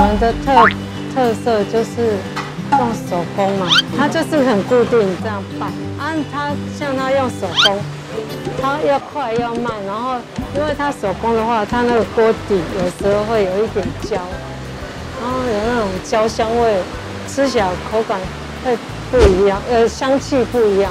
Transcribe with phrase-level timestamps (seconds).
[0.00, 0.66] 我们的特
[1.14, 2.16] 特色就是
[2.72, 3.66] 用手工嘛，
[3.98, 5.68] 它就是很固定这样拌。
[5.98, 7.78] 啊，它像它用手工，
[8.62, 10.14] 它要快要慢，然后
[10.56, 14.16] 因为它手工的话，它那个锅底有时候会有一点焦，
[15.20, 16.78] 然后有那种焦香味，
[17.28, 18.18] 吃起来口感
[18.64, 18.78] 会
[19.10, 20.90] 不一样，呃，香气不一样。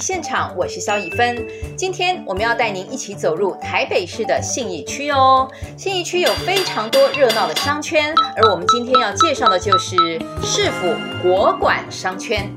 [0.00, 1.46] 现场，我是萧以芬。
[1.76, 5.50] 今天我们要带您一起走入台北市的信义区哦。
[5.76, 9.96] 信义区有非常多热闹的商圈，而我们今天要介绍的就是
[10.42, 12.50] 市府国馆商圈。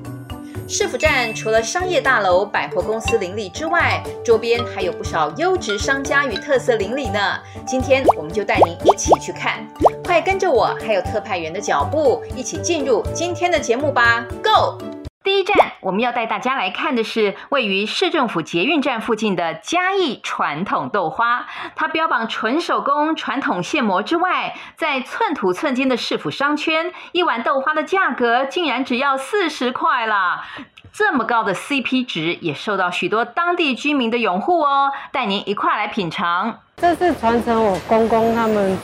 [0.68, 7.20] 市府站除了商业大楼、百货公司林立之外，周边还有不少优质商家与特色邻里呢。
[7.68, 9.68] 今天我们就带您一起去看，
[10.04, 15.01] 快跟着我还有特派员的脚步，一起进入今天的节目吧，Go！
[15.24, 21.46] 第一站，我们要带大家来看的是位于市政府捷运站附近的嘉义传统豆花。
[21.76, 30.44] 它标榜纯手工、传统现磨之外，在寸土寸金的市府商圈，一碗豆花的价格竟然只要四十块啦！
[30.92, 34.92] 这么高的 CP 值，也受到许多当地居民的拥护哦。
[35.12, 36.60] 带您一块来品尝。
[36.78, 38.76] 这是传承我公公他们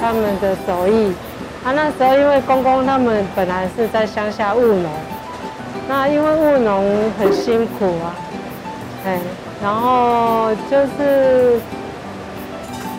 [0.00, 1.14] 他们的手艺。
[1.62, 4.90] 他那时候因为公公他们本来是在乡下务农。
[5.90, 8.14] 那因为务农很辛苦啊，
[9.04, 9.18] 哎，
[9.60, 11.58] 然后就是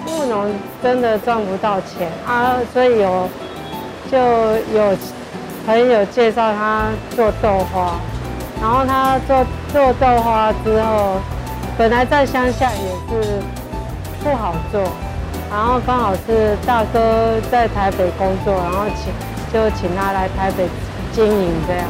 [0.07, 0.51] 务农
[0.83, 3.29] 真的赚不到钱啊，所以有
[4.11, 4.97] 就有
[5.65, 7.93] 朋友介绍他做豆花，
[8.61, 11.15] 然后他做做豆花之后，
[11.77, 13.39] 本来在乡下也是
[14.21, 14.81] 不好做，
[15.49, 19.13] 然后刚好是大哥在台北工作，然后请
[19.53, 20.67] 就请他来台北
[21.13, 21.85] 经营这样。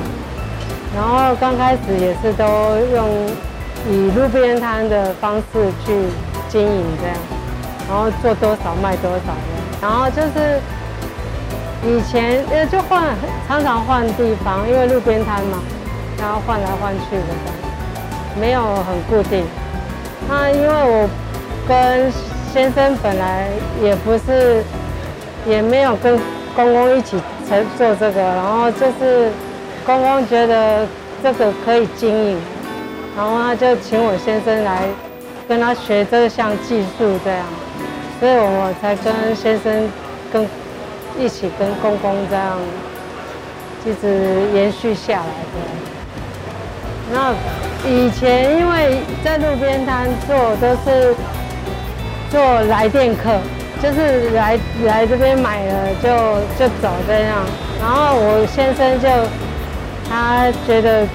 [0.94, 2.46] 然后刚开始也是都
[2.94, 3.08] 用
[3.90, 5.96] 以路边摊的方式去
[6.50, 7.16] 经营这样，
[7.88, 9.34] 然后做多少卖多少。
[9.82, 10.60] 然后就是
[11.88, 13.16] 以前呃就换
[13.48, 15.60] 常常换地方，因为路边摊嘛，
[16.20, 19.46] 然后换来换去的，没有很固定。
[20.28, 21.10] 那因为我
[21.68, 22.12] 跟
[22.54, 23.48] 先生本来
[23.82, 24.62] 也不是，
[25.48, 26.20] 也没有跟
[26.54, 29.32] 公公一起才做这个，然后就是。
[29.86, 30.86] 公公觉得
[31.24, 32.38] 这个可以经营，
[33.18, 34.84] 然后他就请我先生来
[35.48, 37.46] 跟他学这项技术，这样，
[38.20, 39.90] 所以我才跟先生
[40.32, 40.48] 跟
[41.20, 42.60] 一起跟公公这样
[43.86, 45.60] 一直延续下来的。
[47.12, 47.34] 那
[47.90, 51.16] 以前因为在路边摊做都是
[52.30, 53.40] 做来电客，
[53.82, 56.10] 就是来来这边买了就
[56.58, 57.44] 就走这样，
[57.82, 59.08] 然后我先生就。
[60.14, 61.08] 他觉得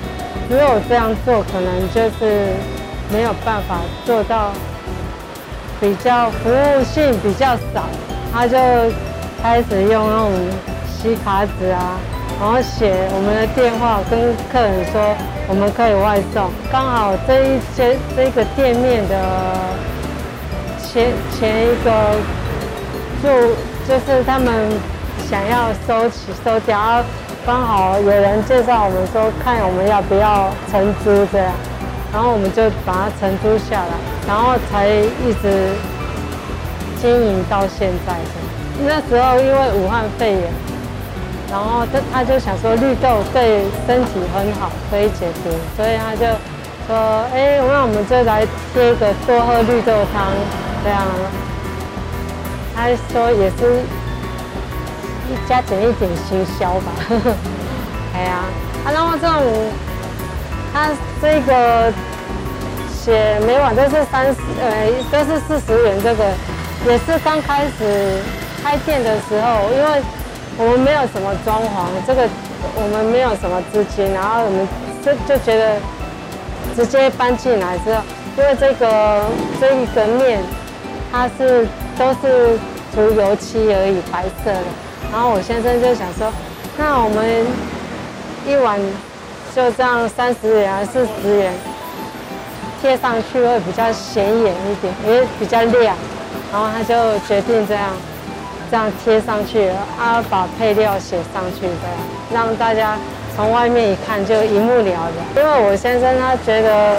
[0.48, 2.54] 只有这样做，可能就是
[3.12, 4.52] 没有办法做到
[5.78, 7.84] 比较服务性比较少，
[8.32, 8.56] 他就
[9.42, 10.32] 开始用那种
[10.88, 11.98] 吸卡纸啊，
[12.40, 15.14] 然后写我们的电话跟客人说
[15.46, 16.50] 我们可以外送。
[16.72, 19.14] 刚好这一间这个店面的
[20.82, 22.16] 前前一个
[23.22, 23.28] 就
[23.86, 24.70] 就是他们
[25.28, 27.04] 想要收起收掉。
[27.46, 31.54] 刚好有人介绍我们说，看我们要不要承租这样，
[32.12, 33.94] 然后我们就把它承租下来，
[34.26, 35.70] 然后才一直
[37.00, 38.34] 经营到现在的。
[38.84, 40.50] 那时候因为武汉肺炎，
[41.48, 46.26] 然后他他就想说绿豆对身体很好，可以解毒，所以他就
[46.88, 50.34] 说，哎，那我们就来贴个多喝绿豆汤
[50.82, 51.06] 这样。
[52.74, 53.86] 他说也是。
[55.28, 56.92] 一加点一点行销吧，
[58.14, 58.44] 哎呀，
[58.84, 59.42] 啊，然后这种，
[60.72, 61.92] 他这个
[62.88, 65.96] 写每晚都是三十，呃，都是四十元。
[66.02, 66.24] 这个
[66.86, 68.20] 也是刚开始
[68.62, 70.02] 开店的时候，因为
[70.58, 72.28] 我们没有什么装潢，这个
[72.76, 74.68] 我们没有什么资金，然后我们
[75.04, 75.76] 就就觉得
[76.76, 78.00] 直接搬进来之后，
[78.38, 79.24] 因为这个
[79.60, 80.40] 这一个面
[81.10, 81.66] 它是
[81.98, 82.56] 都是
[82.94, 84.85] 涂油漆而已，白色的。
[85.12, 86.30] 然后我先生就想说，
[86.76, 87.46] 那我们
[88.46, 88.78] 一碗
[89.54, 91.52] 就这样三十元还是十元
[92.82, 95.96] 贴上去会比较显眼一点，因为比较亮。
[96.52, 97.90] 然后他就决定这样
[98.70, 99.68] 这样贴上去，
[99.98, 102.96] 啊，把配料写上去，这样让大家
[103.34, 105.44] 从外面一看就一目了然。
[105.44, 106.96] 因为我先生他觉得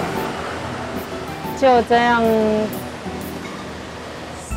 [1.60, 2.22] 就这样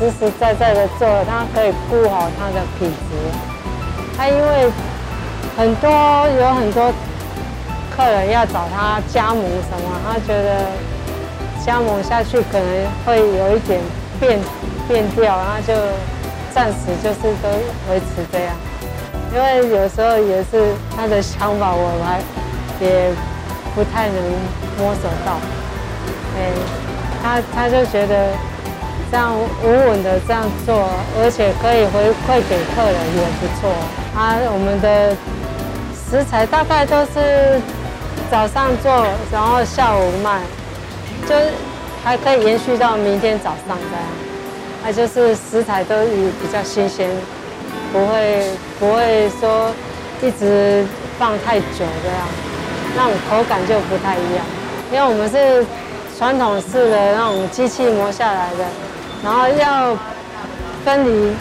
[0.01, 2.95] 实实在在的做，他可以顾好他的品质。
[4.17, 4.69] 他因为
[5.57, 5.89] 很多
[6.39, 6.91] 有很多
[7.95, 10.65] 客人要找他加盟什么，他觉得
[11.65, 13.79] 加盟下去可能会有一点
[14.19, 14.39] 变
[14.87, 15.73] 变调，然后就
[16.53, 17.49] 暂时就是都
[17.91, 18.55] 维持这样。
[19.33, 22.19] 因为有时候也是他的想法，我还
[22.83, 23.11] 也
[23.73, 24.15] 不太能
[24.77, 25.39] 摸索到。
[26.37, 26.51] 哎，
[27.23, 28.27] 他他就觉得
[29.11, 30.87] 这样稳稳的这样做，
[31.19, 33.69] 而且可以回馈给客人也不错。
[34.15, 35.13] 啊，我们的
[35.93, 37.59] 食材大概都是
[38.31, 40.39] 早上做，然后下午卖，
[41.27, 41.35] 就
[42.03, 44.05] 还可以延续到明天早上这样。
[44.83, 47.09] 那就是食材都也比较新鲜。
[47.91, 48.47] 不会
[48.79, 49.69] 不会说
[50.21, 50.85] 一直
[51.19, 52.27] 放太久这样，
[52.95, 54.45] 那种口感就不太一样。
[54.93, 55.65] 因为我们是
[56.17, 58.63] 传统式的那种机器磨下来的，
[59.23, 59.95] 然后要
[60.83, 61.33] 分离，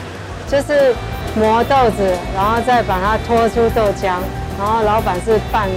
[0.49, 0.95] 就是
[1.35, 4.19] 磨豆子，然后再把它拖出豆浆，
[4.59, 5.69] 然后老板是拌，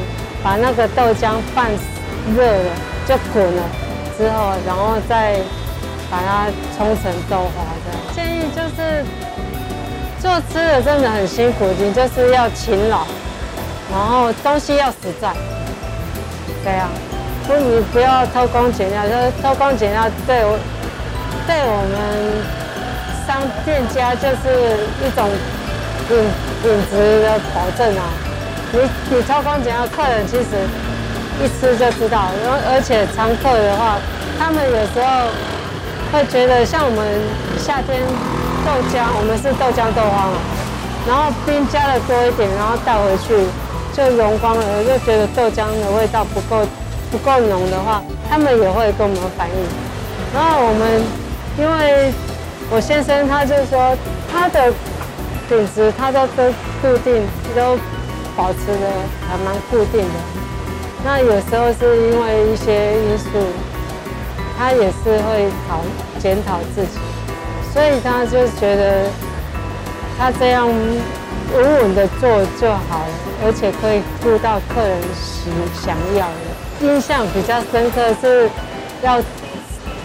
[0.43, 1.71] 把那个豆浆拌
[2.35, 2.71] 热了
[3.07, 3.63] 就滚了
[4.17, 5.37] 之后，然后再
[6.09, 6.47] 把它
[6.77, 8.13] 冲成豆花的。
[8.15, 9.03] 建议就是。
[10.23, 12.99] 做吃的真的很辛苦，你就是要勤劳，
[13.91, 15.33] 然后东西要实在，
[16.63, 16.87] 这样，
[17.45, 20.57] 不你不要偷工减料，就是偷工减料对我
[21.45, 21.97] 对我们
[23.27, 25.29] 商店家就是一种
[26.07, 26.17] 品
[26.61, 28.03] 品质的保证啊。
[28.71, 28.79] 你
[29.09, 30.49] 你偷工减料，客人其实
[31.43, 33.97] 一吃就知道，然后而且常客的话，
[34.39, 35.27] 他们有时候
[36.11, 37.05] 会觉得像我们
[37.57, 38.01] 夏天。
[38.63, 40.39] 豆浆，我们是豆浆豆花嘛，
[41.05, 43.35] 然后冰加的多一点，然后带回去
[43.91, 46.65] 就融光了，就觉得豆浆的味道不够
[47.11, 49.55] 不够浓的话，他们也会跟我们反映。
[50.33, 51.03] 然后我们，
[51.57, 52.11] 因为
[52.71, 53.95] 我先生他就说
[54.31, 54.71] 他的
[55.47, 56.49] 品质他都都
[56.81, 57.21] 固定，
[57.55, 57.77] 都
[58.35, 58.89] 保持的
[59.27, 60.15] 还蛮固定的。
[61.05, 63.29] 那有时候是因为一些因素，
[64.57, 65.81] 他也是会讨
[66.19, 66.97] 检讨自己。
[67.73, 69.09] 所以他就觉得
[70.17, 72.29] 他这样稳稳的做
[72.61, 73.13] 就好了，
[73.43, 75.49] 而且可以顾到客人喜
[75.83, 76.85] 想要的。
[76.87, 78.49] 印象比较深刻是
[79.01, 79.21] 要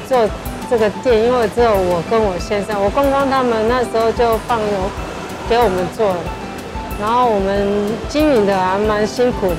[0.09, 0.29] 做
[0.71, 4.91] 这个店，因为只有我跟我先生，我公公他们那时候就放油
[5.49, 6.21] 给我们做了，
[7.01, 9.57] 然后我们经营的还蛮辛苦的。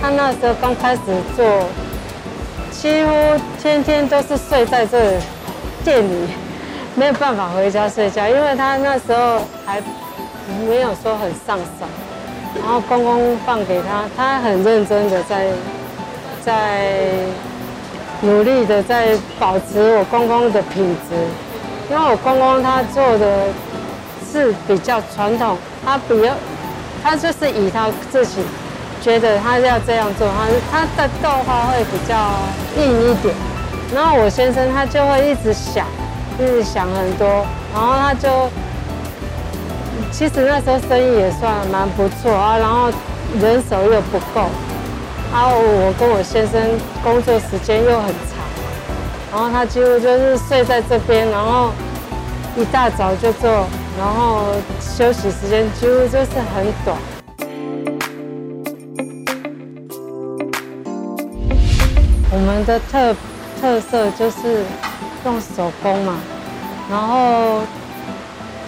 [0.00, 1.00] 他那时候刚开始
[1.36, 1.44] 做，
[2.70, 3.10] 几乎
[3.60, 5.18] 天天都是睡在这
[5.84, 6.28] 店里。
[6.96, 9.82] 没有办法回家睡觉，因为他那时候还
[10.68, 11.84] 没有说很上手，
[12.62, 15.48] 然后公公放给他，他很认真的在
[16.40, 16.92] 在
[18.22, 21.14] 努力的在保持我公公的品质，
[21.90, 23.46] 因为我公公他做的
[24.30, 26.32] 是比较传统，他比较
[27.02, 28.42] 他就是以他自己
[29.02, 30.26] 觉得他要这样做，
[30.70, 32.14] 他他的豆花会比较
[32.76, 33.34] 硬一点，
[33.94, 35.86] 然后我先生他就会一直想。
[36.36, 38.50] 一直想很多，然后他就，
[40.10, 42.90] 其实那时候生意也算蛮不错啊，然后
[43.40, 44.48] 人手又不够，
[45.34, 46.62] 然后我跟我先生
[47.02, 48.38] 工作时间又很长，
[49.32, 51.72] 然后他几乎就是睡在这边，然后
[52.56, 53.66] 一大早就做，
[53.98, 56.96] 然后休息时间几乎就是很短。
[62.30, 63.16] 我们的特
[63.60, 64.62] 特色就是。
[65.26, 66.16] 用手工嘛，
[66.90, 67.62] 然后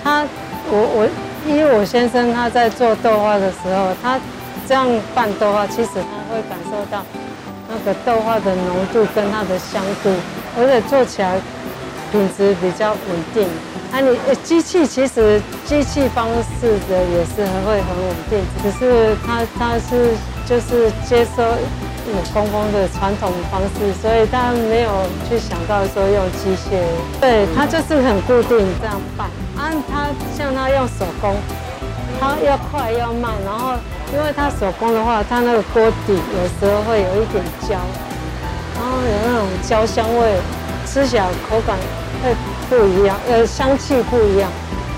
[0.03, 0.25] 他
[0.71, 1.07] 我我
[1.47, 4.19] 因为我先生他在做豆花的时候，他
[4.69, 7.03] 这样拌豆花，其实他会感受到
[7.69, 10.11] 那个豆花的浓度跟它的香度，
[10.59, 11.41] 而且做起来
[12.11, 12.99] 品质比较稳
[13.33, 13.47] 定。
[13.93, 16.27] 啊，你机器其实机器方
[16.59, 20.15] 式的也是会很稳定，只是他他是
[20.47, 21.43] 就是接收。
[22.09, 24.91] 我公公的传统方式，所以他没有
[25.29, 26.79] 去想到说用机械，
[27.21, 29.27] 对，他就是很固定这样拌。
[29.59, 31.35] 啊，他像他用手工，
[32.21, 33.73] 它要快要慢，然后
[34.13, 37.77] 因为它手工的话，它那个锅底有时候会有一点焦，
[38.75, 40.35] 然后有那种焦香味，
[40.87, 41.77] 吃起来口感
[42.23, 42.35] 会
[42.69, 44.51] 不一样，呃，香气不一样。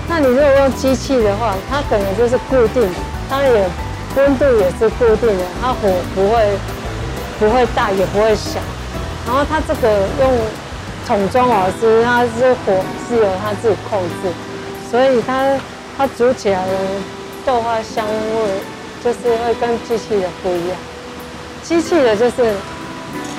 [0.07, 2.89] 那你如果用机器的话，它可能就是固定，
[3.29, 3.69] 它也
[4.15, 6.57] 温度也是固定的，它火不会。
[7.39, 8.59] 不会大也不会小，
[9.25, 10.29] 然后它这个用
[11.07, 14.29] 桶装瓦斯，它是火是由它自己控制，
[14.91, 15.45] 所以它
[15.99, 16.71] 它煮起来的
[17.45, 18.41] 豆花香味
[19.03, 20.77] 就是会跟机器的不一样。
[21.61, 22.53] 机器的就是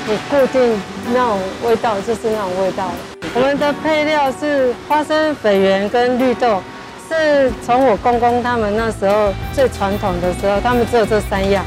[0.07, 0.79] 你固定
[1.14, 2.90] 那种味道，就是那种味道。
[3.35, 6.62] 我们的配料是花生、粉圆跟绿豆，
[7.09, 11.64] 是从我公公他们那时候最传统的时候，他们只有这三样。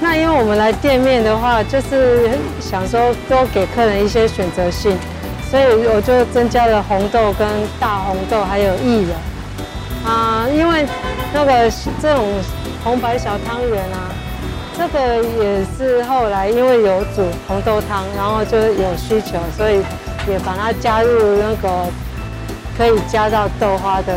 [0.00, 2.28] 那因为我们来店面的话，就是
[2.60, 4.98] 想说多给客人一些选择性，
[5.48, 7.46] 所以我就增加了红豆跟
[7.78, 9.10] 大红豆，还有薏仁。
[10.04, 10.86] 啊，因为
[11.32, 12.24] 那个这种
[12.82, 14.10] 红白小汤圆啊，
[14.76, 19.82] 这个也是后来因为有煮红豆汤，然后就有需求，所以
[20.28, 21.86] 也把它加入那个
[22.76, 24.14] 可以加到豆花的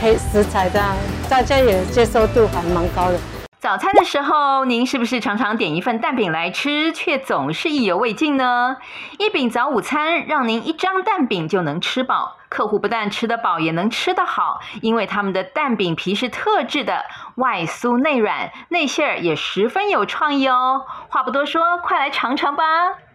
[0.00, 0.94] 配食材，这样
[1.28, 3.18] 大家也接受度还蛮高的。
[3.66, 8.76] 早餐的时候，您是不是常常点一份蛋饼来吃，却总是意犹未尽呢？
[9.18, 20.82] 一饼早午餐让您一张蛋饼就能吃饱，客户不但吃得饱，也能吃得好，因为他们的蛋饼皮是特制的，外酥内软，内馅儿也十分有创意哦。
[21.08, 22.62] 话不多说，快来尝尝吧。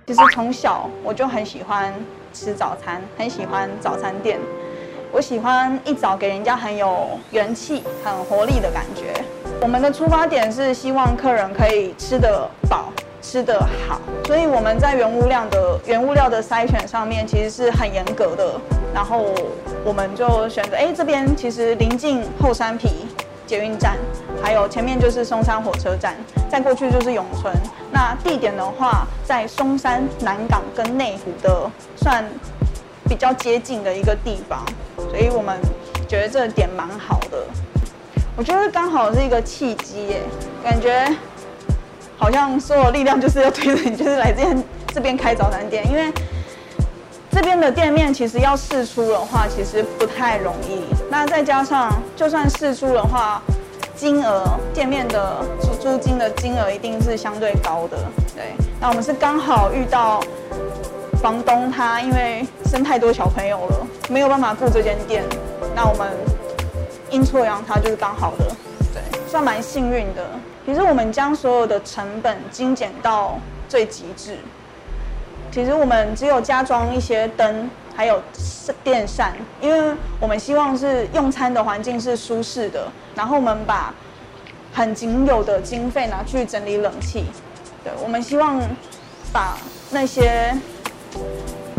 [0.05, 1.93] 其实从小我就很喜欢
[2.33, 4.37] 吃早餐，很喜欢早餐店。
[5.13, 9.13] 我喜欢一早给人家很有元气、很活力的感觉。
[9.61, 12.91] 我们的出发点是希望客人可以吃得饱、
[13.21, 18.59] 吃得好，所以我们在原物料的原物料的筛选上面其实是很严格的。
[18.91, 19.23] 然后
[19.85, 23.05] 我们就选择，哎，这边其实临近后山皮
[23.45, 23.97] 捷运站，
[24.41, 26.15] 还有前面就是松山火车站，
[26.49, 27.53] 再过去就是永春。
[27.91, 32.25] 那地点的话，在松山南港跟内湖的算
[33.07, 34.65] 比较接近的一个地方，
[35.11, 35.55] 所以我们
[36.09, 37.37] 觉得这点蛮好的。
[38.37, 40.21] 我觉得刚好是一个契机耶，
[40.63, 41.05] 感觉
[42.17, 45.85] 好像所有力量就是要推着你，就是来这边这边开早餐店。
[45.87, 46.11] 因为
[47.29, 50.81] 这边的店面其实要试出的话，其实不太容易。
[51.09, 53.41] 那再加上就算试出的话，
[53.95, 57.97] 金额店面的租租金的金额一定是相对高的。
[58.33, 60.21] 对，那我们是刚好遇到
[61.21, 65.23] 房东他因为生太多小朋友了，没有办法顾这间店，
[65.75, 66.09] 那我们。
[67.11, 68.45] 阴错阳差就是刚好的，
[68.93, 70.25] 对，算蛮幸运的。
[70.65, 73.37] 其实我们将所有的成本精简到
[73.67, 74.37] 最极致。
[75.51, 78.21] 其实我们只有加装一些灯，还有
[78.83, 82.89] 电扇，因为我们希望是用餐的环境是舒适的。
[83.13, 83.93] 然后我们把
[84.71, 87.25] 很仅有的经费拿去整理冷气。
[87.83, 88.61] 对，我们希望
[89.33, 89.57] 把
[89.89, 90.55] 那些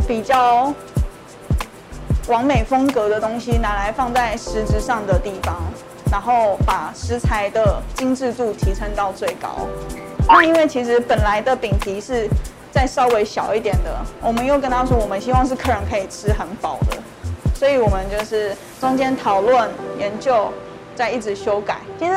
[0.07, 0.73] 比较。
[2.29, 5.57] 完美风格的东西拿来放在实质上的地方，
[6.11, 9.67] 然后把食材的精致度提升到最高。
[10.29, 12.29] 那因为其实本来的饼皮是
[12.71, 16.97] 再稍微小一点的，我们又跟他说，我们希望是客人可以吃很饱的，
[17.55, 20.53] 所以我们就是中间讨论研究，
[20.95, 21.79] 再一直修改。
[21.99, 22.13] 其实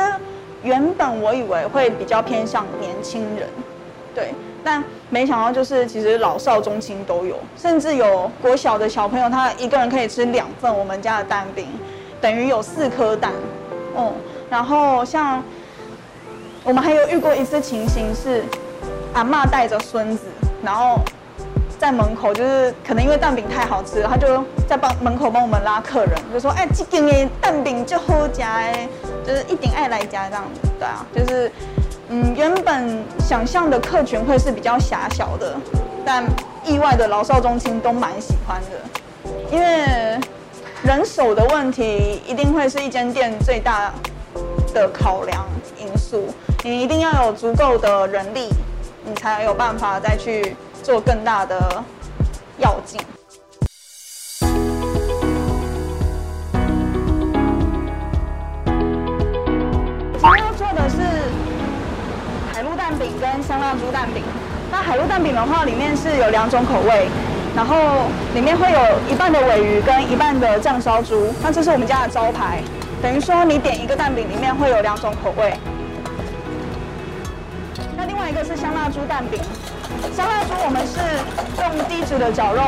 [0.62, 3.48] 原本我以为会比较偏向年轻人，
[4.14, 4.32] 对。
[4.66, 11.68] 但没想到，就是其实老少中青都有，甚至有国小的小朋友，他一个人可以吃两份我们家的蛋饼，
[12.20, 13.30] 等于有四颗蛋。
[13.94, 14.12] 哦、
[14.50, 15.40] 然后像
[16.64, 18.42] 我们还有遇过一次情形是，
[19.14, 20.24] 阿妈带着孙子，
[20.64, 20.98] 然后
[21.78, 28.88] 在门口，就是可能因为蛋饼太好吃了，他就在帮门口帮我们拉客人，就说：“哎，这个的蛋饼就好吃哎，
[29.24, 31.48] 就是一定爱来家这样子，对啊，就是。”
[32.08, 35.56] 嗯，原本想象的客群会是比较狭小的，
[36.04, 36.24] 但
[36.64, 40.20] 意外的老少中青都蛮喜欢的，因为
[40.84, 43.92] 人手的问题一定会是一间店最大
[44.72, 45.44] 的考量
[45.80, 46.28] 因素。
[46.62, 48.50] 你一定要有足够的人力，
[49.04, 51.82] 你才有办法再去做更大的
[52.58, 53.00] 要进。
[63.96, 64.22] 蛋饼，
[64.70, 67.08] 那海陆蛋饼的话，里面是有两种口味，
[67.56, 67.74] 然后
[68.34, 68.78] 里面会有
[69.10, 72.60] 一半的尾鱼跟一半的酱烧猪，那这是我们家的招牌，
[73.00, 75.54] 等于说你点一个蛋饼里面会有两种口味。
[77.96, 79.40] 那另外一个是香辣猪蛋饼，
[80.14, 81.00] 香辣猪我们是
[81.62, 82.60] 用低脂的绞肉，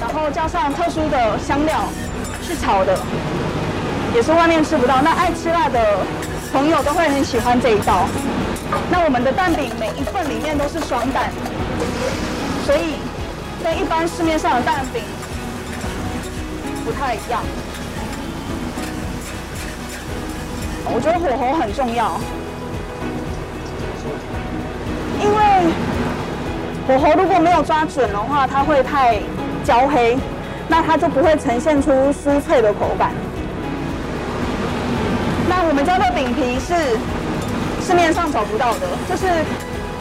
[0.00, 1.86] 然后加上特殊的香料
[2.46, 2.96] 去炒的，
[4.14, 5.80] 也是外面吃不到，那爱吃辣的
[6.52, 8.06] 朋友都会很喜欢这一道。
[8.90, 11.30] 那我们的蛋饼每一份里面都是双蛋，
[12.66, 12.96] 所以
[13.62, 15.02] 跟一般市面上的蛋饼
[16.84, 17.42] 不太一样。
[20.90, 22.18] 我觉得火候很重要，
[25.22, 25.72] 因为
[26.86, 29.18] 火候如果没有抓准的话，它会太
[29.64, 30.16] 焦黑，
[30.68, 33.12] 那它就不会呈现出酥脆的口感。
[35.48, 36.98] 那我们家的饼皮是。
[37.88, 39.24] 市面上找不到的，这是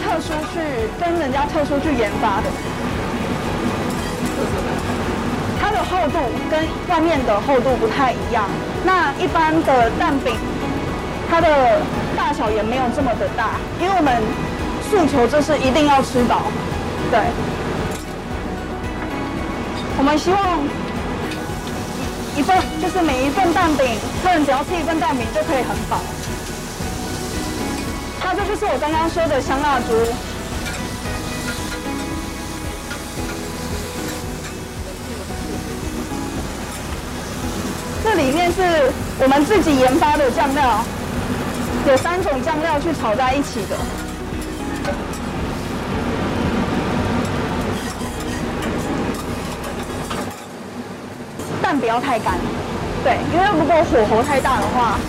[0.04, 0.60] 特殊去
[1.00, 2.52] 跟人家特殊去研发的。
[5.58, 6.20] 它的厚度
[6.52, 8.50] 跟外面的厚度不太一样。
[8.84, 10.36] 那一般的蛋饼，
[11.32, 11.80] 它的
[12.18, 14.22] 大小也没有这么的大，因为我们
[14.92, 16.42] 诉求就是一定要吃饱。
[17.10, 17.22] 对，
[19.98, 20.60] 我们希望
[22.36, 26.02] 一份就是每一份蛋饼，客人只要吃一份蛋饼就可以很饱。
[28.38, 29.86] 这就是我刚刚说的香辣猪。
[38.04, 40.86] 这里面是我们自己研发的酱料，
[41.88, 43.76] 有三种酱料去炒在一起的。
[51.60, 52.36] 但不要太干，
[53.04, 55.00] 对，因为如果火候太大的话，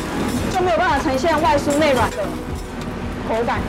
[0.51, 2.17] 就没有办法呈现外酥内软的
[3.29, 3.61] 口感。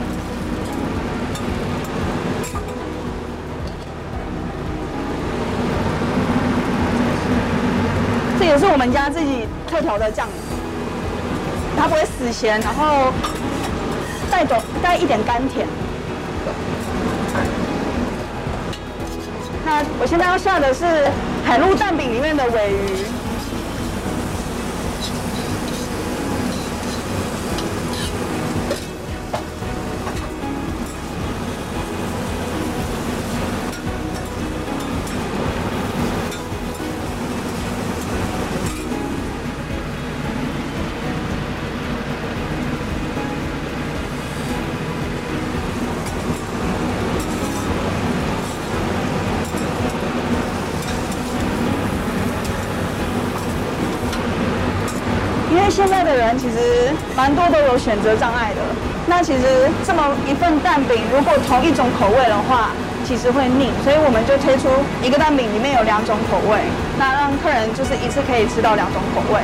[8.38, 10.26] 这也是我们家自己特调的酱，
[11.78, 13.12] 它不会死咸，然后
[14.30, 15.66] 带走带一点甘甜。
[19.66, 20.84] 那我现在要下的是
[21.44, 23.19] 海陆蛋饼里面的尾鱼。
[55.80, 58.60] 现在的人其实蛮多都有选择障碍的。
[59.06, 62.68] 那其实这么一份蛋饼，如果同一种口味的话，
[63.02, 63.72] 其实会腻。
[63.82, 64.68] 所以我们就推出
[65.02, 66.60] 一个蛋饼里面有两种口味，
[66.98, 69.40] 那让客人就是一次可以吃到两种口味。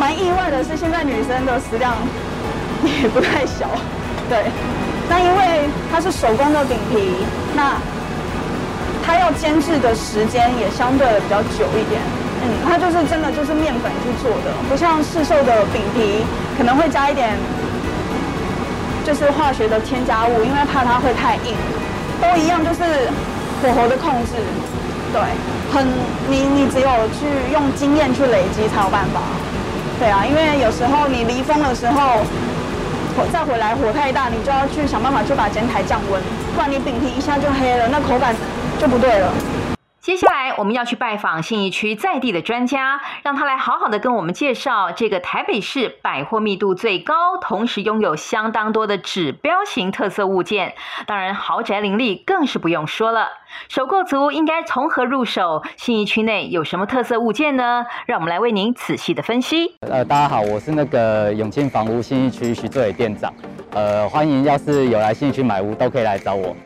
[0.00, 1.94] 蛮意外的是，现在女生的食量
[2.82, 3.70] 也不太小。
[4.28, 4.50] 对，
[5.08, 7.22] 那因为它是手工的饼皮，
[7.54, 7.78] 那
[9.06, 12.02] 它要煎制的时间也相对的比较久一点。
[12.44, 16.24] 嗯，它就是真的就是面粉去做的，不像市售的饼皮
[16.58, 17.30] 可能会加一点，
[19.06, 21.54] 就是化学的添加物，因为怕它会太硬。
[22.20, 22.82] 都一样，就是
[23.62, 24.32] 火候的控制，
[25.12, 25.20] 对，
[25.72, 25.86] 很
[26.28, 29.20] 你你只有去用经验去累积才有办法。
[29.98, 32.22] 对啊，因为有时候你离峰的时候，
[33.16, 36.20] 火再回来火太大，你就要去想办法去把煎台降温，
[36.54, 38.34] 不然你饼皮一下就黑了，那口感
[38.80, 39.32] 就不对了。
[40.02, 50.74] 接下来我们要去拜访信义区在地的专家，让他来好好的跟我们介绍这个台北市百货密度最高，同时拥有相当多的指标型特色物件。
[51.06, 53.28] 当然，豪宅林立更是不用说了。
[53.68, 55.62] 首购族应该从何入手？
[55.76, 57.86] 信义区内有什么特色物件呢？
[58.06, 59.76] 让我们来为您仔细的分析。
[59.88, 63.32] 呃，大家好，我是那个永庆房屋信义区徐作伟店长。
[63.70, 66.56] 呃，欢迎，要是有来信义区买屋，都可以来找我。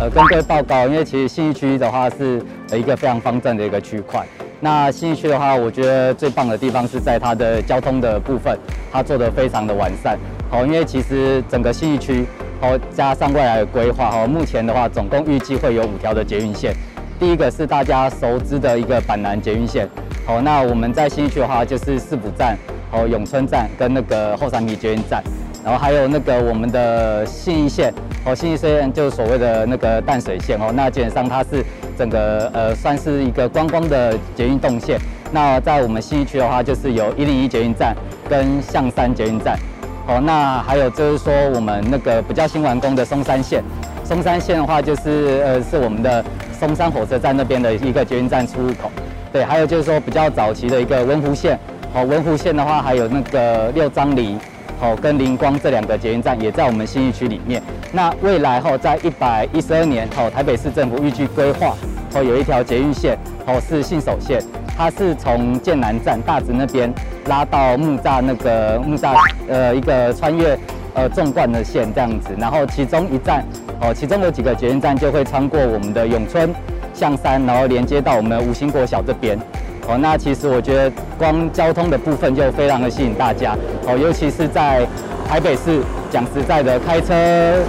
[0.00, 4.26] 呃，跟各位报告，因为其实信义区的话是一个非常方正的一个区块。
[4.60, 8.58] 那信义区的话，我觉得最棒的地方是在它的交通的部分，
[8.92, 10.18] 它做得非常的完善。
[10.50, 12.26] 好，因为其实整个信义区，
[12.60, 16.74] 好加上未来的规划，好，目前的话总共预计会有五条的捷运线。
[17.20, 19.88] 第一个是大家熟知的一个板南捷运线。
[20.26, 22.58] 好，那我们在信义区的话，就是市府站、
[22.90, 25.22] 好永春站跟那个后三米捷运站。
[25.62, 27.94] 然后还有那个我们的信义线
[28.26, 31.62] 哦，新义线就是所谓的那个淡水线哦，那基本上它是
[31.98, 34.98] 整个呃算是一个观光的捷运动线。
[35.30, 37.94] 那在我们新义区的话，就是有一零一捷运站
[38.28, 39.58] 跟象山捷运站。
[40.06, 43.62] 哦，那还有就是说我们那个比较新完工的松山线，
[44.04, 46.24] 松山线的话就是呃是我们的
[46.58, 48.90] 松山火车站那边的一个捷运站出入口。
[49.32, 51.58] 对，还有就是说比较早期的一个文湖线，
[51.94, 54.38] 哦文湖线的话还有那个六张犁。
[54.80, 57.62] 哦，跟灵光这两个捷运站也在我们新义区里面。
[57.92, 61.74] 那未来后，在一百一十二年，哦，台北市政府预计规划，
[62.14, 64.42] 哦，有一条捷运线，哦，是信守线，
[64.76, 66.92] 它是从剑南站大直那边
[67.26, 69.16] 拉到木栅那个木栅，
[69.48, 70.58] 呃，一个穿越
[70.94, 72.30] 呃纵贯的线这样子。
[72.38, 73.44] 然后其中一站，
[73.80, 76.52] 哦，其中有几个捷运站就会穿过我们的永春、
[76.92, 79.38] 象山，然后连接到我们五星国小这边。
[79.86, 84.86] 哦，那其实我觉得光交通的部分就非常的吸引大家哦，尤其是在
[85.28, 87.14] 台北市，讲实在的，开车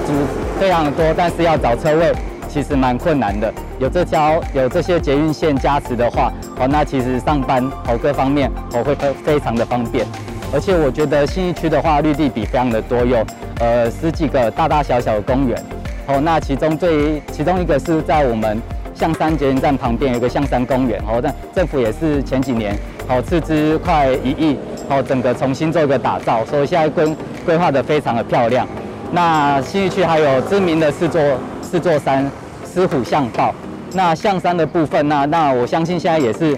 [0.05, 0.13] 族
[0.59, 2.13] 非常的多，但是要找车位，
[2.47, 3.53] 其实蛮困难的。
[3.79, 10.05] 有这条有这些捷运线加持的话，哦，那其实上班哦各方面哦会非非常的方便。
[10.53, 13.25] 而且我觉得信义区的话，绿地比非常的多，有
[13.59, 15.61] 呃十几个大大小小的公园。
[16.07, 18.61] 哦，那其中最其中一个是在我们
[18.95, 20.99] 象山捷运站旁边有一个象山公园。
[21.07, 22.75] 哦，那政府也是前几年
[23.07, 24.57] 哦斥资快一亿，
[24.89, 28.67] 哦整个重新做一个打造，所以现在规规划的非常的漂亮。
[29.11, 31.21] 那新义区还有知名的四座
[31.61, 32.29] 四座山，
[32.73, 33.53] 狮虎象豹。
[33.93, 36.57] 那象山的部分，呢那我相信现在也是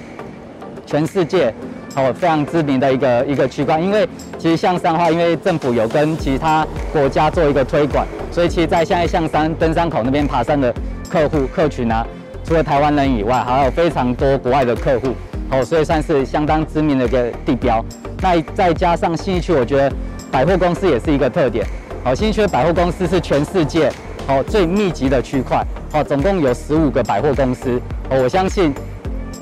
[0.86, 1.54] 全世界。
[1.96, 10.72] 哦，非常知名的一个一个区块，因为其实象山的话，因为政府有跟其他国家做一个推广，所以其实，在现在象山登山口那边爬山的
[11.10, 12.06] 客户客群啊，
[12.48, 15.10] 除了台湾人以外，还有非常多国外的客户，
[15.52, 17.84] 哦，所以算是相当知名的一个地标。
[18.22, 19.94] 那再加上新义区，我觉得
[20.32, 21.68] 百货公司也是一个特点。
[22.06, 23.92] 好，新义区的百货公司是全世界
[24.30, 27.82] 哦最密集的区块，哦，总共有十五个百货公司。
[28.10, 28.74] 哦，我相信。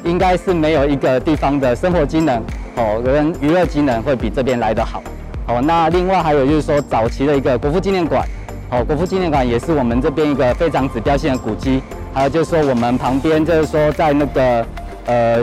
[0.04, 2.40] 应该是没有一个地方的生活机能
[2.76, 5.02] 哦，跟娱乐机能会比这边来得好
[5.48, 5.60] 哦。
[5.64, 8.24] 那另外还有就是说，早期的一个国父纪念馆
[8.70, 11.82] 哦，国父纪念馆也是我们这边一个非常指标性的古迹。
[12.16, 14.66] 还有就是说，我们旁边就是说，在那个
[15.06, 15.38] 呃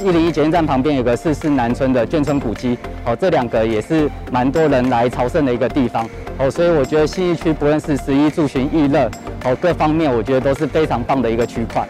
[0.00, 6.08] 一零一捷运站旁边有个四四南村的眷村古迹哦，这两个也是蛮多人来朝圣的一个地方
[6.38, 6.48] 哦。
[6.48, 9.10] 所以我觉得信义区不论是食衣住行娱乐
[9.44, 11.84] 哦各方面，我觉得都是非常棒的一个区块。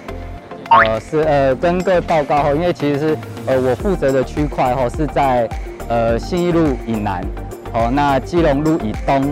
[0.71, 5.47] 呃，是呃，跟各位报告哈，因为其实是呃，我负责的区块哈是在
[5.89, 7.23] 呃信义路以南，
[7.75, 9.23] 哦，那基隆路以东，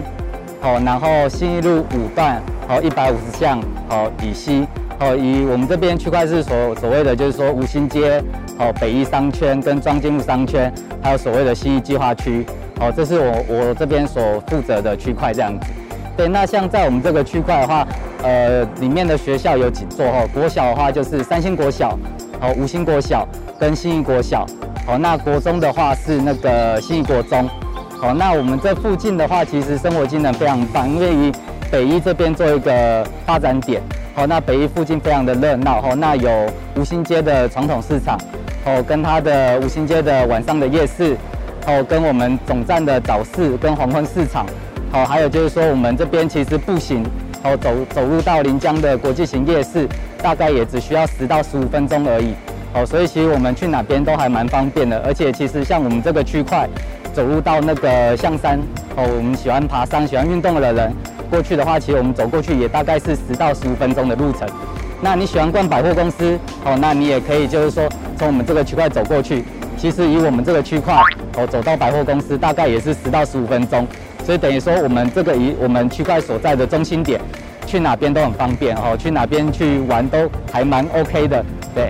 [0.61, 3.59] 哦，然后信义路五段，哦，一百五十巷，
[3.89, 4.67] 哦，以西，
[5.01, 8.23] 哦，以我们这边区块是所所谓的就是说吴兴街，
[8.59, 12.47] 哦，北一商圈跟庄敬路商圈，还有所谓的新义计划区，
[12.81, 15.67] 哦，这是我我这边所负责的区块这样子。
[16.17, 17.87] 对，那像在我们这个区块的话。
[18.23, 20.29] 呃，里面的学校有几座哦？
[20.35, 21.99] 国小的话就是三星国小，
[22.39, 23.27] 哦，吴兴国小
[23.59, 24.45] 跟新义国小，
[24.87, 27.49] 哦，那国中的话是那个新义国中，
[28.03, 31.33] 哦，那我们这附近的话，其实生活机能非常棒，因为以
[31.73, 33.81] 北一这边做一个发展点，
[34.15, 36.31] 哦，那北一附近非常的热闹，哦，那有
[36.77, 38.19] 五星街的传统市场，
[38.65, 41.17] 哦，跟它的五星街的晚上的夜市，
[41.67, 44.47] 哦，跟我们总站的早市跟黄昏市场，
[44.93, 47.05] 哦，还有就是说我们这边其实步行。
[47.43, 49.89] 哦，走走路到临江的国际型夜市，
[50.23, 52.35] 大概也只需要十到十五分钟而已。
[52.75, 55.01] 哦，所以其实我们去哪边都还蛮方便的。
[55.07, 56.69] 而且其实像我们这个区块，
[57.15, 58.61] 走路到那个象山，
[58.95, 60.93] 哦，我们喜欢爬山、喜欢运动的人
[61.31, 64.47] 过去的话，其实我们走过去也大概是十到十五分钟的路程。
[65.01, 67.89] 那你喜欢逛百货公司，哦，那你也可以就是说
[68.19, 69.45] 从我们这个区块走过去。
[69.79, 70.95] 其实以我们这个区块，
[71.39, 73.87] 哦，走到百货公司大概也是十到十五分钟。
[74.27, 77.19] 所以等于说，我们这个以我们区块所在的中心点，
[77.67, 81.43] 去哪边都很方便哦，去哪边去玩都还蛮 OK 的。
[81.75, 81.89] 对，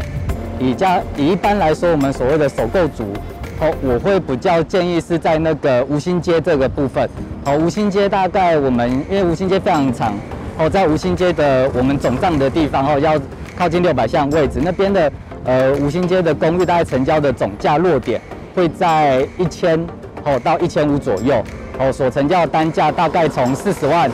[0.61, 3.13] 以家以一般来说，我们所谓的首购族，
[3.61, 7.09] 哦，我会比较建议是在那个吴兴街这个部分。
[7.45, 10.15] 哦，吴兴街大概我们因为吴兴街非常长，
[10.59, 13.21] 哦，在吴兴街的我们总站的地方哦，要
[13.57, 15.13] 靠近六百巷位置那边的
[15.45, 18.19] 呃吴兴街的公寓，大概成交的总价落点
[18.55, 19.79] 会在一千
[20.25, 21.43] 哦到一千五左右。
[21.79, 24.11] 哦，所成交的单价大概从四十万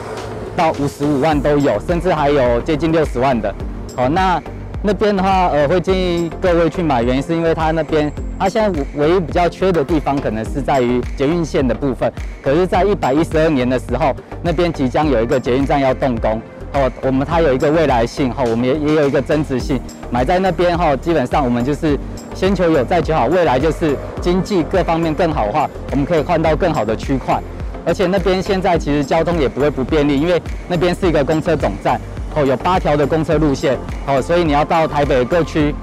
[0.56, 3.54] 到五十五万都有，甚至还有接近六十万的。
[3.96, 4.42] 哦，那
[4.82, 12.12] 那边的话，呃，会建议各位去买，原因是因为它那边，它现在唯一比较缺的地方，可能是在于捷运线的部分。
[12.40, 16.40] 可是，在一百一十二年的时候，那边即将有一个捷运站要动工。
[16.72, 19.80] 哦，我们它有一个未来性，哈，我们也也有一个增值性。
[20.10, 21.98] 买在那边，哈，基本上我们就是
[22.34, 23.26] 先求有，再求好。
[23.26, 27.40] 未来就是经济各方面更好的话，我们可以换到更好的区块。
[27.84, 32.00] 而且那边现在其实交通也不会不便利，因为那边是一个公车总站，
[32.36, 35.74] 哦，有八条的公车路线，哦，所以你要到台北各区，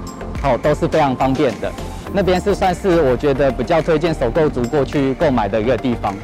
[0.44, 1.70] 哦，都是非常方便的。
[2.12, 6.14] 那边是算是我觉得比较推荐首购族过去购买的一个地方。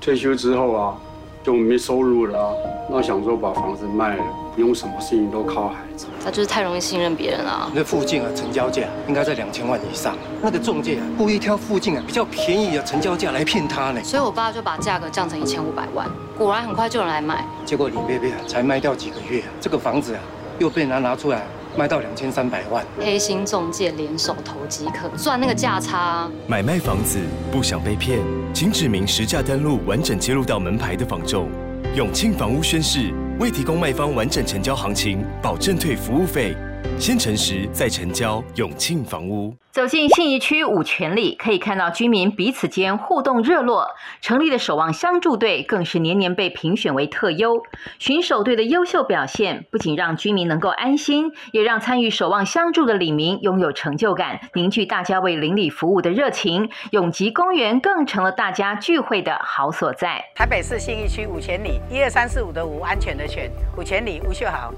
[0.00, 0.96] 退休之后啊，
[1.42, 2.52] 就没收入了啊，
[2.90, 4.24] 那想说把房子卖了，
[4.54, 6.06] 不用什么事情都靠孩子。
[6.22, 7.70] 他就是太容易信任别人了。
[7.74, 10.14] 那附近啊，成交价应该在两千万以上。
[10.42, 14.00] 那个中介啊，故意挑附近啊比较便宜的成交价来骗他呢。
[14.04, 17.44] 所以我爸就把价格降成一千五百万，果然很快就有人来买。
[17.64, 20.20] 结果李贝贝啊，才卖掉几个月，这个房子啊
[20.58, 21.46] 又被人拿出来
[21.76, 22.84] 卖到两千三百万。
[22.98, 26.30] 黑心中介联手投机客赚那个价差。
[26.46, 27.18] 买卖房子
[27.50, 28.18] 不想被骗，
[28.52, 31.48] 请指明实价登录完整揭露到门牌的房仲。
[31.94, 33.12] 永庆房屋宣示。
[33.40, 36.54] 未提供卖方完整成交行情，保证退服务费。
[37.00, 39.56] 先成实再成交，永庆房屋。
[39.70, 43.86] 走进信义区五权里，可以看到居民彼此间互动热络。
[44.20, 47.62] 成立的守望相助队更是年年被评选为特优。
[47.98, 56.68] 巡守队的优秀表现，不仅让居民能够安心，也让参与守望相助的里民拥有成就感，凝聚大家为邻里服务的热情。
[56.90, 60.22] 永吉公园更成了大家聚会的好所在。
[60.34, 64.70] 台北市信义区五权里，一二三四五的五，安全的全，五权里吴秀豪，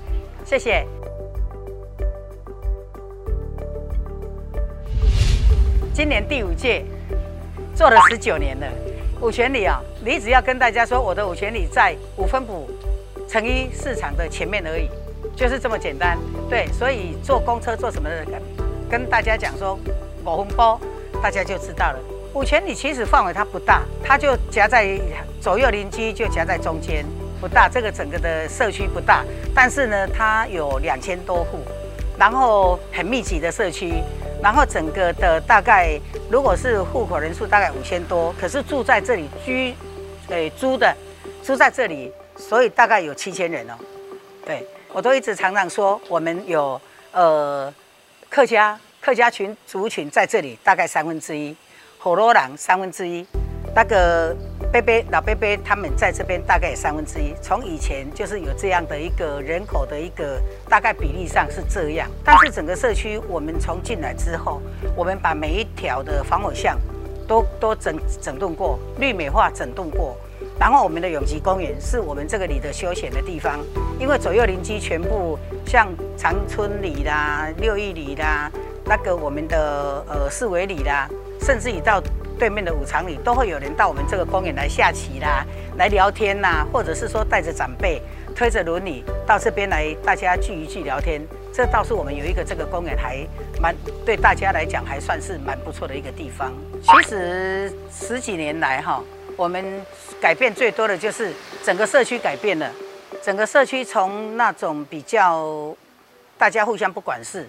[0.44, 0.86] 谢谢。
[5.94, 6.82] 今年第五届，
[7.74, 8.66] 做了十九年了。
[9.20, 12.66] 五权里啊，你只要跟大家说，我的五权里在五分埔
[13.28, 14.88] 成衣市场的前面而已，
[15.36, 16.18] 就是这么简单。
[16.48, 18.24] 对，所以坐公车坐什么的，
[18.90, 19.78] 跟大家讲说
[20.24, 20.80] 五分埔，
[21.22, 21.98] 大家就知道了。
[22.32, 24.98] 五权里其实范围它不大，它就夹在
[25.42, 27.04] 左右邻居就夹在中间，
[27.38, 27.68] 不大。
[27.68, 29.22] 这个整个的社区不大，
[29.54, 31.58] 但是呢，它有两千多户，
[32.18, 34.02] 然后很密集的社区。
[34.42, 39.72] 然后整个的大概，如果是户口人数大概五千多，可是住在这里居，
[40.30, 40.92] 诶租的，
[41.44, 43.74] 租在这里，所以大概有七千人哦。
[44.44, 46.80] 对，我都一直常常说，我们有
[47.12, 47.72] 呃
[48.28, 51.54] 客家客家群族群在这里，大概三分之一，
[51.98, 53.24] 火罗人三分之一。
[53.74, 54.36] 那个
[54.72, 64.62] 伯伯老伯伯他们在这边大概有三分之一，从以前就是有这样的一个人口的一个大概比例上是这样，但是整个社区我们从进来之后，
[64.96, 66.78] 我们把每一条的防火巷
[67.28, 70.16] 都都整整顿过，绿美化整顿过，
[70.58, 73.60] 然后我们的永吉公园是我们这个里的休闲的地方，
[74.00, 78.50] 因为左右邻居全部像长春里啦、六义里啦，
[78.86, 81.06] 那个我们的呃四维里啦，
[81.42, 82.02] 甚至于到。
[82.42, 85.46] 对面的五常里都会有人到我们这个公园来下棋啦，
[85.78, 88.02] 来聊天呐，或者是说带着长辈
[88.34, 91.22] 推着轮椅到这边来，大家聚一聚聊天。
[91.54, 93.24] 这倒是我们有一个这个公园还
[93.60, 93.72] 蛮
[94.04, 96.52] 对大家来讲还算是蛮不错的一个地方。
[96.82, 99.00] 其实十几年来哈，
[99.36, 99.80] 我们
[100.20, 102.68] 改变最多的就是整个社区改变了，
[103.22, 105.72] 整个社区从那种比较
[106.36, 107.48] 大家互相不管事，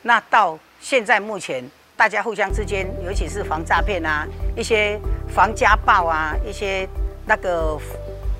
[0.00, 1.70] 那到现在目前。
[1.96, 4.26] 大家互相之间，尤其是防诈骗啊，
[4.56, 6.88] 一些防家暴啊，一些
[7.26, 7.78] 那个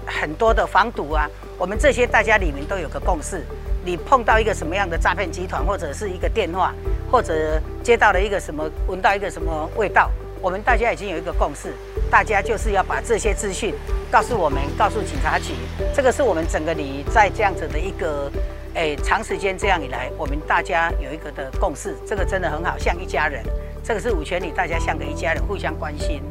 [0.05, 3.41] 很多的防赌啊，我们这些大家里面都有个共识。
[3.85, 6.75] 你碰到一个什么样的诈骗集团，或者是一个电话，
[7.11, 10.11] 或者接到了一个什么，闻到一个什么味道，
[10.41, 11.73] 我们大家已经有一个共识，
[12.11, 13.75] 大家就是要把这些资讯
[14.11, 15.55] 告诉我们，告诉警察局。
[15.95, 18.31] 这个是我们整个你在这样子的一个。
[18.75, 23.45] 哎，长时间这样以来，我们大家有一个的共识，这个真的很好，像一家人。
[23.85, 26.23] 这个是五权里，大家像个一家人，互相关心。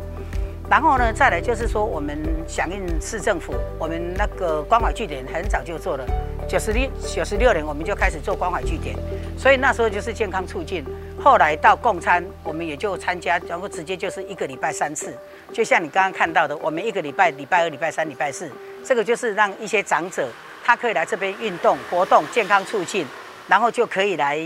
[0.67, 6.05] 然后呢，再来就是说，我们响应市政府，我们那个关怀据点很早就做了，
[6.47, 8.95] 九十六九十六年我们就开始做关怀据点，
[9.37, 10.83] 所以那时候就是健康促进。
[11.21, 15.13] 后来到共餐，我们也就参加，然后直接就是一个礼拜三次，
[15.53, 18.49] 就像你刚刚看到的，我们一个礼拜礼拜二、礼拜三、礼拜四，
[18.83, 20.27] 这个就是让一些长者。
[20.71, 23.05] 他可以来这边运动活动，健康促进，
[23.45, 24.39] 然后就可以来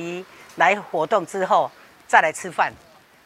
[0.56, 1.70] 来活动之后
[2.08, 2.74] 再来吃饭，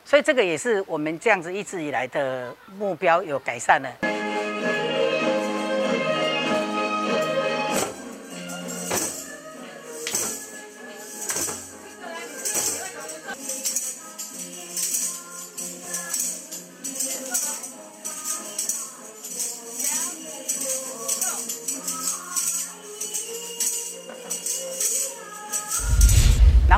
[0.03, 4.08] 所以这个也是我们这样子一直以来的目标有改善了。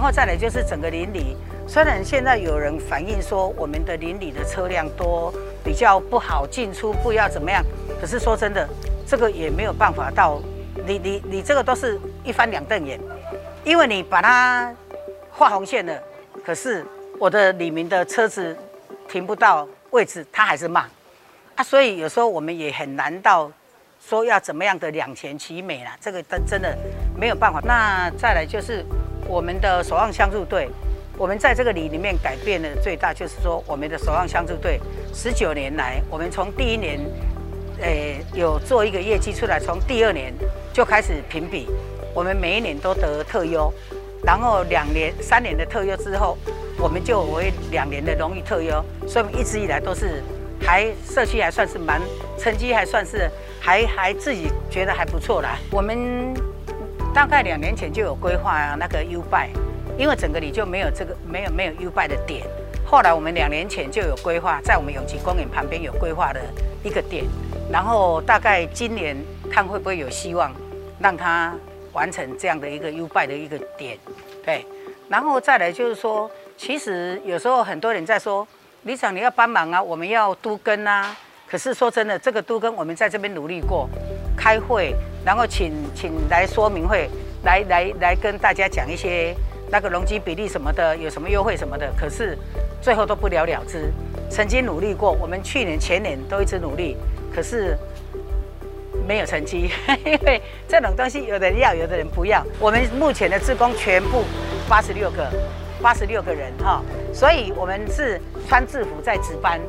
[0.02, 1.38] 然后再来就是整个邻里，
[1.68, 5.32] 虽然现在有人反映说我们的邻里的车辆多，
[5.64, 7.64] 比较不好进出，不要怎么样。
[8.02, 8.68] 可是说真的，
[9.06, 10.42] 这个也没有办法到，
[10.88, 13.00] 你你你这个都是一翻两瞪眼，
[13.64, 14.74] 因为你把它
[15.30, 15.94] 画红线了，
[16.44, 16.84] 可是
[17.20, 18.58] 我的里面的车子
[19.08, 20.88] 停不到位置，他还是骂
[21.54, 23.52] 啊，所以有时候我们也很难到
[24.04, 26.76] 说要怎么样的两全其美啦，这个真真的
[27.16, 27.62] 没有办法。
[27.64, 28.84] 那再来就是。
[29.32, 30.68] 我们的守望相助队，
[31.18, 34.78] 我们在这个里里面改变的最大，就是说我们的守望相助队
[35.14, 37.00] 十九年来，我们从第一年，
[37.80, 40.34] 诶有做一个业绩出来，从第二年
[40.74, 41.66] 就开始评比，
[42.14, 43.74] 我们每一年都得特优，
[44.22, 46.38] 然后两年、三年的特优之后，
[46.78, 50.22] 我们就为两年的荣誉特优，所以我们一直以来都是
[50.62, 52.02] 还社区还算是蛮
[52.38, 56.51] 成绩还算是还还自己觉得还不错啦，我们。
[57.14, 59.50] 大概两年前就有规划啊那个 U 拜
[59.98, 62.48] 因为整个里就没有这个没有没有 U 拜的点。
[62.86, 66.42] 后来我们两年前就有规划，在我们永吉公园旁边有规划的
[66.84, 67.26] 一个点。
[67.70, 69.16] 然后大概今年
[69.52, 70.54] 看会不会有希望
[71.00, 71.54] 让它
[71.94, 73.98] 完成这样的一个 U 拜的一个点。
[74.46, 74.66] 对，
[75.10, 78.48] 然后再来就是说，其实有时候很多人在说，
[78.84, 81.16] 里长你要帮忙啊，我们要都跟啊。
[81.52, 83.90] 可是说真的，这个都跟我们在这边努力过，
[84.38, 87.10] 开会，然后请请来说明会，
[87.44, 89.36] 来来来跟大家讲一些
[89.70, 91.92] 那个容积比例什么的，有什么优惠什么的。
[92.00, 92.38] 可是
[92.82, 93.92] 最后都不了了之。
[94.30, 96.96] 曾经努力过，我们去年前年都一直努力，
[97.36, 97.78] 可是
[99.06, 99.70] 没有成绩，
[100.06, 102.42] 因为这种东西有的人要，有的人不要。
[102.62, 104.24] 我们目前的职工全部
[104.70, 105.30] 八十六个，
[105.82, 106.82] 八十六个人哈，
[107.14, 109.60] 所以我们是穿制服在值班。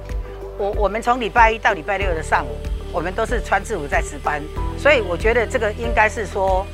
[0.58, 2.50] 我我们从礼拜一到礼拜六的上午，
[2.92, 4.42] 我们都是穿制服在值班，
[4.78, 6.66] 所以我觉得这个应该是说，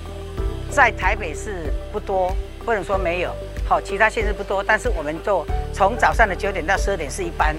[0.71, 3.35] 在台北市不多，不能说没有，
[3.69, 7.57] 好，其他县市不多，但是我们就从早上的九点到十二点是一班，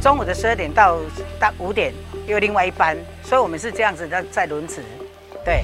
[0.00, 0.98] 中午的十二点到
[1.40, 1.92] 到五点
[2.26, 4.82] 又另外一班，所以我们是这样子在在轮值，
[5.44, 5.62] 对。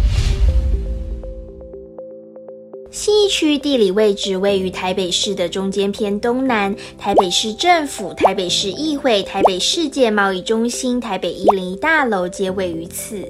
[3.03, 13.27] 信义区地理位置位于台北市的中间偏东南，台北市政府、台北市议会、台北世界贸易中心、台北一零一大楼皆位于此。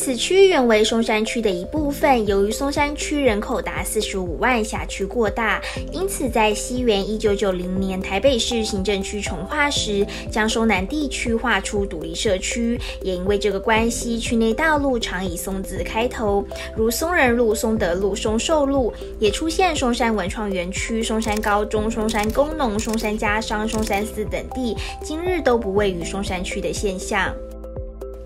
[0.00, 5.60] 此区原为松山区的一部分，由于松山区人口达四十五万，辖区过大，
[5.92, 12.80] 因此在西元一九九零年台北市行政区重划时，将松南地区划出独立社区。
[13.02, 27.34] 也因为这个关系，区内道路常以松字开头，如松仁路、松德路、松寿路，也出现松山文创园区、松山高中、松山工农、松山家商、松山寺等地，今日都不位于松山区的现象。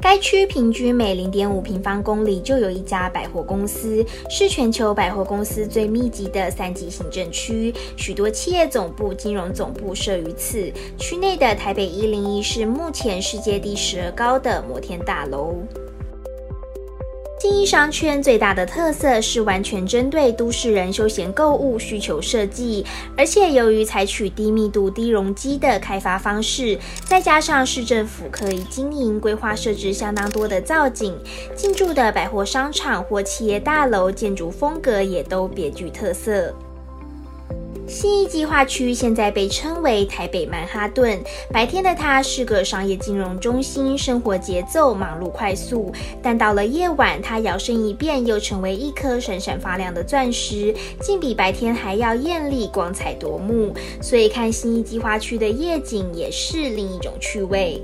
[0.03, 10.73] 该区平均每零点五平方公里就有一家百货公司，是全球百货公司最密集的三级行政区，许多企业总部、金融总部设于此。
[10.99, 15.55] 区内的台北一零一是目前世界第十二高的摩天大楼。
[17.43, 31.19] 新一商圈最大的特色是完全针对都市人休闲购物需求设计，而且由于采取低密度、低容积的开发方式，再加上市政府可以经营规划设置相当多的造景，
[31.57, 36.55] 进驻的百货商场或企业大楼建筑风格也都别具特色。
[37.93, 41.23] 信义计划区现在被称为台北曼哈顿。
[41.53, 45.93] 白天的它是个商业金融中心，生活节奏忙碌快速。
[46.23, 53.75] 但到了夜晚，它摇身一变，又成为一颗闪闪发亮的钻石，竟比白天还要艳丽、光彩夺目。
[54.01, 57.79] 所以看信义计划区的夜景也是另一种趣味。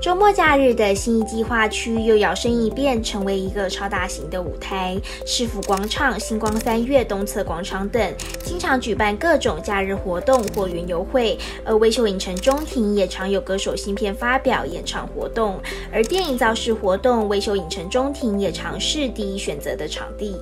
[0.00, 4.96] 周末假日的新义计划区又摇身一变，成为一个超大型的舞台。
[5.26, 11.36] 市府广场、星光三月、东侧广场等，经常举办各种假日活动或云游会。
[11.64, 15.60] 而微秀影城中庭也常有歌手新片发表、演唱活动。
[15.92, 20.36] 而电影造势活动，微秀影城中庭也常是第一选择的场地。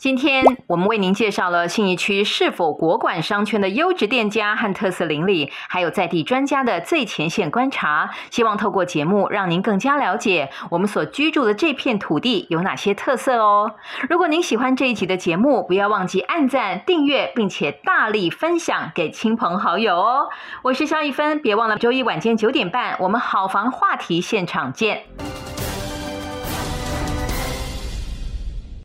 [0.00, 8.08] 今天我们为您介绍了信义区是否国馆商圈的优质店家和特色邻里，还有在地专家的最前线观察。
[8.30, 13.72] 希望透过节目让您更加了解我们所居住的这片土地有哪些特色哦。
[14.08, 20.30] 如果您喜欢这一集的节目，不要忘记按赞、订阅，并且大力分享给亲朋好友哦。
[20.62, 25.02] 我是萧一芬，别忘了周一晚间九点半，我们好房话题现场见。